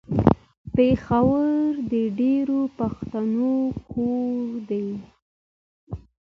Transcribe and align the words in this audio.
پېښور 0.73 1.71
د 1.91 1.93
ډېرو 2.19 2.59
پښتنو 2.77 3.55
کور 3.93 4.45
ده. 4.69 4.85